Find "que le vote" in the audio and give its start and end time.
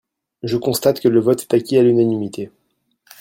0.99-1.43